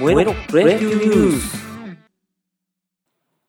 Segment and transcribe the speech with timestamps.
[0.00, 1.58] 燃えろプロ野球ニュース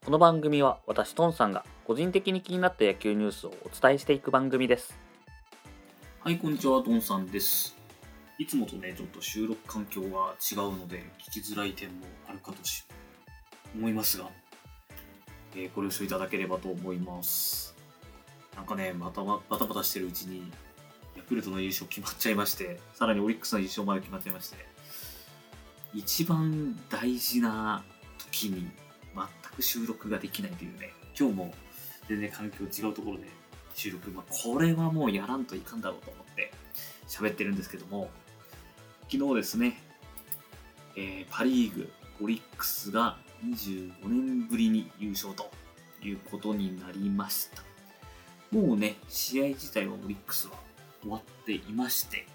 [0.03, 4.99] この番組は私トンさんが個人的に気になった野球ニュースをお伝えしていく番組です
[6.19, 7.73] はい、こんにちは、ドンさんです。
[8.37, 12.83] いつもとね、ちょっと収録環境が違うので、聞きづらい点もあるかとし
[13.73, 14.27] 思いますが、
[15.55, 17.77] えーご了承いただければと思います。
[18.57, 20.51] なんかね、またババタバタしてるうちに、
[21.15, 24.70] ヤクルトの優勝決まっちゃいまして、さらにオリックスの優勝まで決まっちゃいまして、
[25.93, 27.83] 一番大事な
[28.17, 28.69] 時に
[29.13, 31.53] 全く収録ができないというね、今日も
[32.07, 33.25] 全然環境違うところで
[33.73, 36.51] 収録、まあ、これはもうやらんといかんだろうと思って
[37.07, 38.09] 喋ってるんですけども、
[39.11, 39.81] 昨日ですね、
[40.95, 45.51] えーパ・リーグ、オリックスが25年ぶりに優勝と
[46.01, 47.63] いうことになりました。
[48.51, 50.53] もうね、試合自体はオリックスは
[51.01, 52.27] 終わっていまして、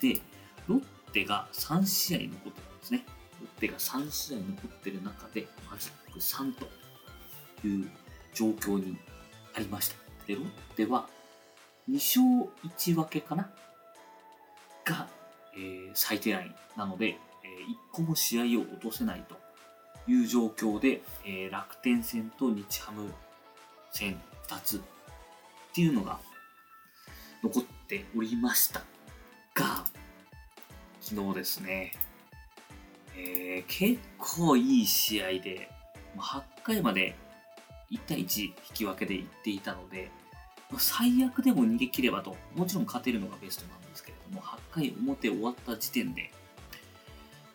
[0.00, 0.20] で、
[0.68, 3.04] ロッテが3試合残ってですね。
[3.40, 6.66] ロッテが3試合残ってる中で、マジック3と
[7.66, 7.90] いう
[8.34, 8.96] 状況に
[9.54, 9.96] ありました。
[10.26, 10.44] で、ロッ
[10.76, 11.08] テは
[11.90, 13.50] 2勝1分けかな？
[14.84, 15.08] が、
[15.54, 17.16] えー最低ラインなので、え
[17.92, 19.36] 1個も試合を落とせないと
[20.10, 23.12] いう状況で、えー楽天戦と日ハム
[23.92, 24.80] 戦2つっ
[25.74, 26.18] ていうのが
[27.42, 28.80] 残っておりました
[29.54, 29.84] が、
[31.00, 31.92] 昨日ですね、
[33.16, 35.68] えー結構いい試合で、
[36.16, 37.14] ま8回まで
[37.90, 40.10] 1対1引き分けでいっていたので、
[40.70, 46.30] ま最悪でも逃げ切ればと、もちろん勝てるのがベストなんですけれども、8回表終わった時点で、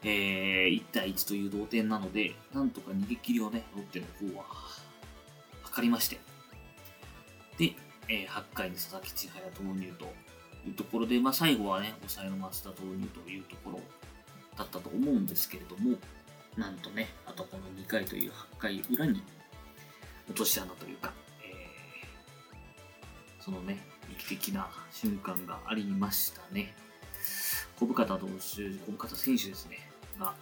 [0.04, 4.46] えー1対1という同点なので、なんとか逃げ切りをね、ロッテの方は
[5.74, 6.20] 図りまして、
[7.58, 7.76] で、
[8.10, 10.06] えー8回に佐々木千早投入と
[10.68, 13.80] いうところで、まあ、最後はね、抑えの松田投入というところ
[14.58, 15.98] だったと思うんですけれども、
[16.58, 19.24] なんとね、あとこの2回という8回裏に
[20.30, 21.14] 落とし穴というか、
[21.44, 23.80] えーそのね、
[24.10, 26.76] 劇的な瞬間がありましたね。
[27.80, 29.80] 小深田投手、小深田選手ですね、
[30.20, 30.36] が、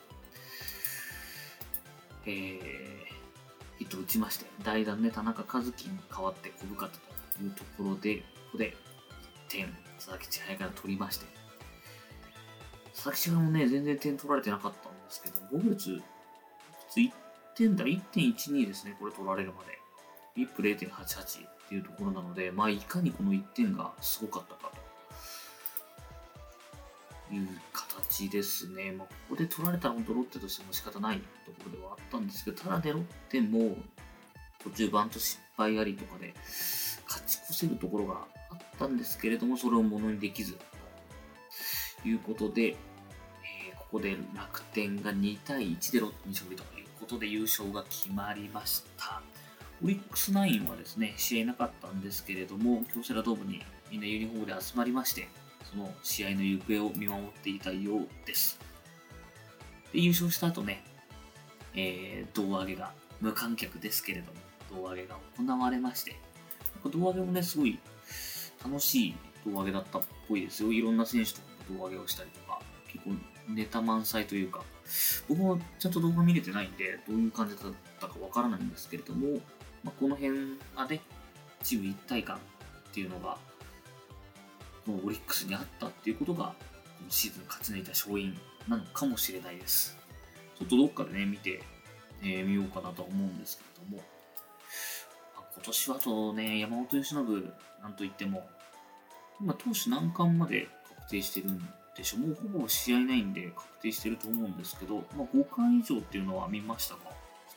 [2.25, 2.59] えー、
[3.77, 6.91] ヒット打ちまして、代打ね、田中和樹に代わって小深田
[7.37, 8.75] というところで、ここで
[9.47, 11.25] 1点、佐々木千早から取りまして、
[13.01, 16.01] 佐々木千早もね、全然点取られてなかったんですけど、5月、普
[16.91, 17.11] 通1
[17.55, 19.79] 点だ、1.12ですね、これ取られるまで。
[20.35, 24.71] ビップ0.88っていうところなので、まあ、いかにこの1点がすごかったか
[27.29, 28.91] という形ですね。
[28.91, 33.77] まあ、ここで取られたら本当ロッテとしても仕方ないところではあったんですけど、ただでロッテも
[34.61, 36.33] 途中バント失敗ありとかで
[37.07, 40.57] 勝ち越せるところがあったんですけれども、それをものにできず
[42.01, 42.75] ということで、
[43.91, 49.19] ここで楽天が2対1でロッテに勝利ということで優勝が決まりました。
[49.83, 55.27] オリックスナインはですね、試合なかったんですけれども、京セラドームにみんなユニフォームで集まりまして、
[55.71, 58.59] その試合の行方を見守っていたようです。
[59.91, 60.83] で、優勝した後ね、
[61.73, 66.15] えー、胴上げが、無観客ですけれども、胴上げが行われまして、
[66.75, 67.79] なんか胴上げもね、すごい
[68.63, 70.71] 楽しい胴上げだったっぽいですよ。
[70.71, 71.39] いろんな選手と
[71.71, 72.58] 胴上げをしたりとか、
[73.49, 74.63] ネタ満載というか、
[75.27, 79.39] 僕もちゃんと動画見れてないんで、どういう感じだったかわからないんですけれども、
[79.83, 81.01] まあ、この辺がね、
[81.63, 82.39] チーム一体感っ
[82.93, 83.37] ていうのが、
[84.85, 86.53] このオリックスにあったっていうことが、こ
[87.03, 89.97] のシーズン勝ち抜いた勝因なのかもしれないです。
[90.57, 91.61] ちょっとどっかでね、見て、
[92.21, 94.03] えー見ようかなとは思うんですけれども、
[95.35, 98.47] まあ今年はとね、山本由伸なんといっても、
[99.39, 100.67] 今、投手難関まで
[100.97, 102.17] 確定してるんでしょ。
[102.17, 107.01] もうほぼ試合ないんで確定してると思うんですけど、まあ、5回以上っていうのは見ましたか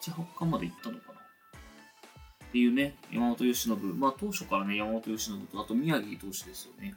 [0.01, 6.95] ?7、8巻まで行ったのかなっていうね、山本由伸、まあ当初からね、山本由伸と、あと宮城投手ですよね。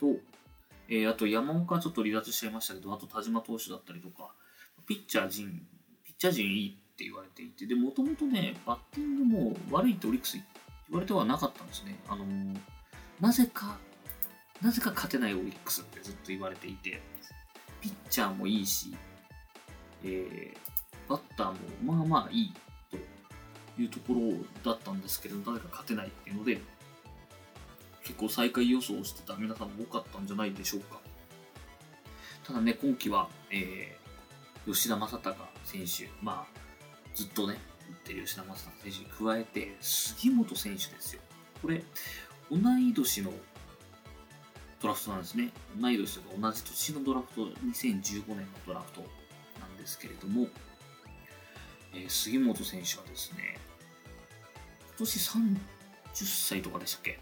[0.00, 0.16] と、
[0.88, 4.32] えーあと山岡ちょっと離脱しちゃいましたけど、あと田島投手だったりとか、
[4.86, 5.62] ピッチャー陣、
[6.04, 10.44] ピッチャー陣いいって言われていて、で、もともとね、バッティングも悪いってオリックス言
[10.90, 11.98] われてはなかったんですね。
[12.08, 12.58] あのー
[13.20, 13.78] なぜか、
[14.62, 17.02] なぜか勝てないオリックスってずっと言われていて、
[17.80, 18.94] ピッチャーもいいし、
[20.04, 20.56] えー
[21.08, 21.54] バッターも
[21.84, 22.54] まあまあいい
[22.90, 22.96] と
[23.82, 24.20] いうところ
[24.64, 26.60] だったんですけど、なぜか勝てないっていうので、
[28.04, 31.00] 結構最下位予想をしてた皆さんも多かったんじゃないでしょうか。
[32.44, 34.02] ただね、今季は、えー
[34.64, 35.34] 吉田正尚
[35.64, 36.58] 選手、まあ、
[37.16, 37.58] ずっとね、
[37.90, 41.22] 打ってる吉田正尚選手に加えて、杉本選手ですよ。
[41.60, 41.82] これ、
[42.48, 43.32] 同い年の
[44.82, 45.52] ドラフトなんですね。
[45.80, 49.00] 同い年とか同じ年のドラフト、2015年のドラフト
[49.60, 50.48] なんですけれども、
[51.94, 53.58] えー杉本選手はですね、
[54.88, 55.56] 今年30
[56.26, 57.20] 歳とかでしたっけ？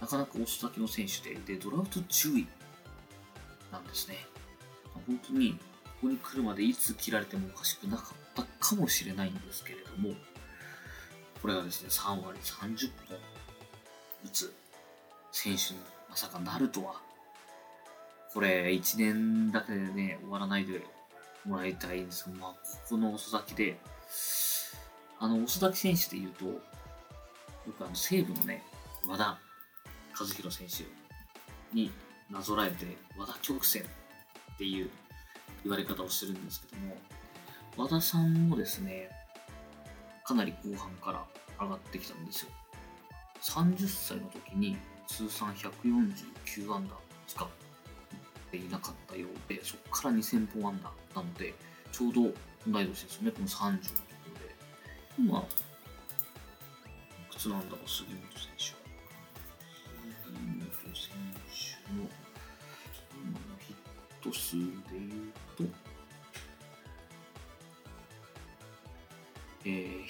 [0.00, 2.46] なかなか遅咲きの選手で、で、ドラフト10位
[3.72, 4.18] なんですね。
[5.06, 5.58] 本当に、こ
[6.02, 10.14] こに来るまでいつ切られてもおかしくなかったかもしれないんですけれども、
[11.40, 13.16] これがですね、3割30本
[14.24, 14.54] 打つ
[15.32, 15.80] 選手に
[16.12, 17.00] まさかなるとは、
[18.34, 20.84] これ1年だけでね、終わらないで
[21.46, 23.78] もらいたいんですけど、まあ、ここの遅咲きで、
[25.18, 26.52] あの、遅咲き選手で言うと、よ
[27.78, 28.62] くあの、西武のね、
[29.08, 29.38] 和田
[30.20, 30.84] 和弘選手
[31.74, 31.90] に
[32.30, 34.90] なぞらえて、和田曲線っていう
[35.64, 36.96] 言われ方をするんですけども、
[37.74, 39.08] 和田さんもですね、
[40.24, 41.24] かなり後半から
[41.58, 42.50] 上がってきたんですよ。
[43.40, 44.76] 30歳の時に
[45.12, 50.80] 通算149安打しか打っていなかったようで、そこから2000本安
[51.14, 51.52] 打なので、
[51.92, 52.22] ちょうど
[52.66, 54.00] 同い年ですよね、この30のとこ
[54.30, 54.54] ろで。
[55.18, 55.44] 今、い
[57.30, 58.80] くつなんだろう、杉本選手は。
[60.24, 61.12] 杉本選
[61.44, 62.08] 手の
[63.20, 63.76] 今のヒッ
[64.22, 65.64] ト数で言うと、
[69.66, 70.06] えー、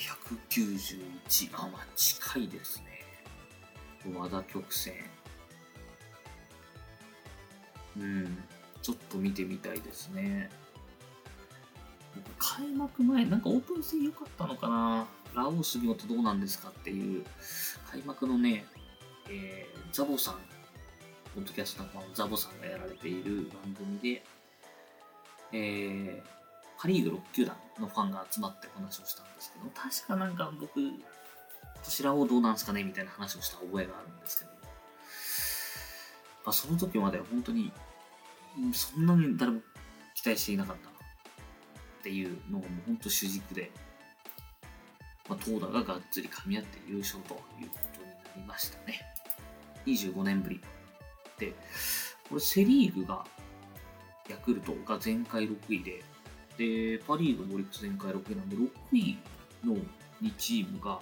[0.48, 2.91] 191、あ、まあ近いですね。
[4.14, 4.94] 和田曲線。
[7.96, 8.38] うん、
[8.80, 10.50] ちょっと見てみたいですね。
[12.38, 17.24] 開幕前、なんかオープン戦良かったのかなラオウ杉本どうなんですかっていう、
[17.90, 18.64] 開幕のね、
[19.30, 20.34] えー、ザボさん、
[21.34, 24.22] ポッドキャスト仲間のザボさんがやられている番組で、
[25.52, 26.22] えー、
[26.78, 30.80] パ・リーグ6球団のファンが集まって話をしたんですけど、確かなんか僕、
[31.82, 34.50] 今年ラオウどうなんですかねみたいな話をした覚えがあるんですけど、
[36.44, 37.72] まあ、その時までは本当に、
[38.72, 39.60] そんなに誰も
[40.14, 40.92] 期待していなかったっ
[42.02, 43.72] ていうのがもう本当主軸で、
[45.28, 49.00] まあ、投打ががっつり噛み合って優勝ということになりましたね。
[49.86, 50.60] 25年ぶり。
[51.38, 51.52] で、
[52.28, 53.24] これセ・リーグが
[54.30, 56.02] ヤクルトが前回6位で、
[56.58, 59.18] で、パ・リーグもオリックス前回6位なんで、6位
[59.64, 59.74] の
[60.22, 61.00] 2チームが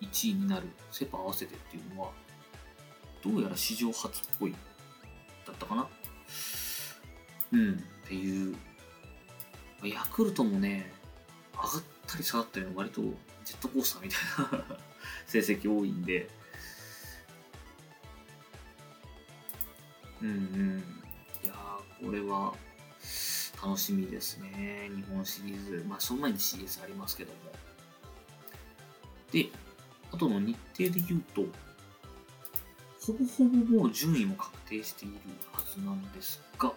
[0.00, 2.12] 1位になる、セ・パ合わせてっていうのは、
[3.22, 4.54] どうやら史上初っぽい、
[5.46, 5.88] だったかな？
[7.52, 8.56] うん、っていう。
[9.82, 10.92] ヤクルトもね、
[11.54, 14.16] 上がったり下がったりの割とジェットコースターみた
[14.56, 14.76] いな
[15.26, 16.28] 成績多いんで、
[20.20, 20.84] うんうん。
[21.42, 22.54] いやー、これは
[23.62, 24.90] 楽しみですね。
[24.94, 25.84] 日本シリーズ。
[25.88, 27.38] まあ、その前に CS ありますけども。
[29.32, 29.48] で、
[30.12, 31.42] あとの日程で言うと、
[33.06, 35.14] ほぼほぼもう順位も確定している
[35.52, 36.72] はずなんですが、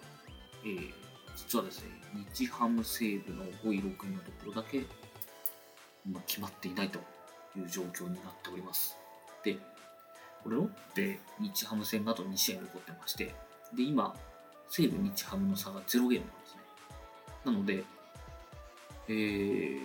[0.64, 0.92] えー、
[1.36, 1.88] 実はですね、
[2.32, 4.80] 日ハム西武の5位、6位のところだけ、
[6.10, 6.98] まあ、決まっていないと
[7.56, 8.96] いう状況になっております。
[9.44, 9.58] で、
[10.42, 13.34] これロッテ、日ハム戦があと2試合残ってまして、
[13.74, 14.14] で、今、
[14.68, 16.60] 西武、日ハムの差が0ゲームなんですね。
[17.44, 17.84] なので、
[19.08, 19.78] え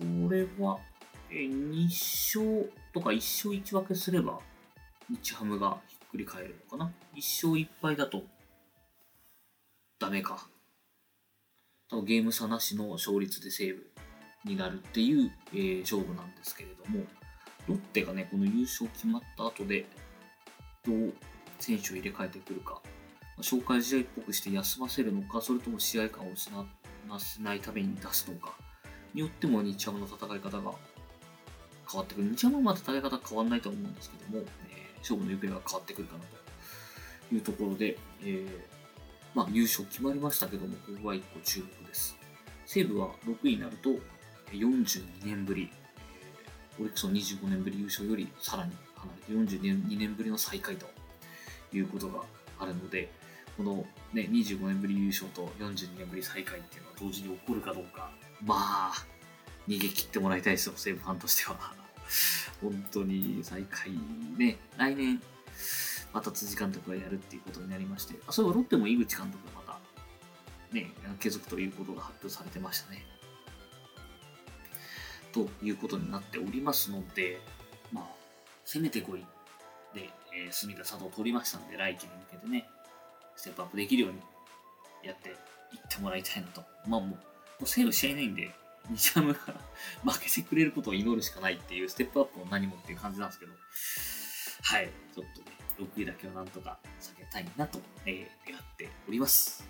[0.00, 0.78] ー、これは、
[1.30, 4.40] 2勝とか1勝1分けすれば、
[5.10, 8.22] 日ハムがひっくり返るのかな？1勝1敗だと、
[9.98, 10.48] ダメか。
[11.90, 13.90] 多分ゲーム差なしの勝率でセーブ
[14.44, 17.04] になるっていう、えー勝負なんですけれども、
[17.66, 19.86] ロッテがね、この優勝決まった後で、
[20.84, 21.14] どう
[21.58, 22.80] 選手を入れ替えてくるか、
[23.36, 26.66] ま紹介試合っぽくして休ませるのか、それとも試合感を失わ
[27.18, 28.54] せないために出すのか、
[29.14, 30.72] によっても日ハムの戦い方が
[31.90, 32.28] 変わってくる。
[32.28, 36.24] 日ハムはまあ戦い方変わらないと思うんですけども、えー勝負の行方が変わってくるかな
[37.28, 38.48] というところで、えー
[39.34, 42.16] まあ、優勝決まりましたけども、ここは一個注目です。
[42.66, 43.90] 西武は6位になると、
[44.52, 45.70] 42年ぶり、
[46.80, 50.86] オリックスの25年ぶり優勝よりさらに離れて42年ぶりの最下位と
[51.72, 52.20] いうことが
[52.58, 53.10] あるので、
[53.56, 58.10] この、ね、25年ぶり優勝と42年ぶり最下位っていうのは同時に起こるかどうか、
[58.44, 58.92] まあ、
[59.68, 61.74] 逃げ切ってもらいたいですよ、西武ファンとしては。
[62.62, 63.92] 本当に最下位
[64.38, 65.22] ね、来年、
[66.12, 73.04] また辻監督がやるっていうことになりまして、あそういえばロッテも井口監督がまた、ね、継続ということが発表されてましたね。
[75.32, 77.40] ということになっておりますので、
[77.92, 78.04] まあ、
[78.64, 79.20] 攻めてこい
[79.94, 82.68] で、えー、隅田佐藤を取りましたので、来季に向けてね、
[83.36, 84.18] ステップアップできるように
[85.04, 85.36] やっていっ
[85.88, 86.62] てもらいたいなと。
[86.86, 87.16] まあもう、も
[87.62, 88.50] うセーブ試合ないんで、
[88.90, 89.40] 西ハムが
[90.04, 93.52] 負けてくれることを祈るしかないっていうステップアップを何もっていう感じなんですけど、
[94.62, 95.46] はい、ちょっとね、
[95.78, 99.68] 6位だけはなんとか避けたいなと、えー願っております。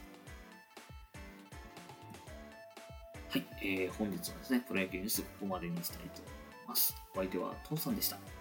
[3.30, 6.30] はい、えー、本日はですね、プロ野球ニュースここまでにしたいと思
[6.64, 6.94] います。
[7.14, 8.37] お相手はトンさんでした。